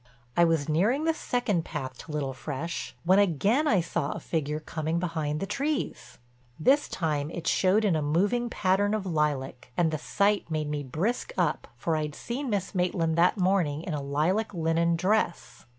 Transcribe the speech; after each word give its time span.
I 0.35 0.45
was 0.45 0.67
nearing 0.67 1.03
the 1.03 1.13
second 1.13 1.63
path 1.63 1.95
to 1.99 2.11
Little 2.11 2.33
Fresh, 2.33 2.95
when 3.03 3.19
again 3.19 3.67
I 3.67 3.81
saw 3.81 4.13
a 4.13 4.19
figure 4.19 4.59
coming 4.59 4.97
behind 4.97 5.39
the 5.39 5.45
trees. 5.45 6.17
This 6.59 6.87
time 6.89 7.29
it 7.29 7.45
showed 7.45 7.85
in 7.85 7.95
a 7.95 8.01
moving 8.01 8.49
pattern 8.49 8.95
of 8.95 9.05
lilac 9.05 9.71
and 9.77 9.91
the 9.91 9.99
sight 9.99 10.49
made 10.49 10.71
me 10.71 10.81
brisk 10.81 11.33
up 11.37 11.67
for 11.77 11.95
I'd 11.95 12.15
seen 12.15 12.49
Miss 12.49 12.73
Maitland 12.73 13.15
that 13.19 13.37
morning 13.37 13.83
in 13.83 13.93
a 13.93 14.01
lilac 14.01 14.55
linen 14.55 14.95
dress. 14.95 15.67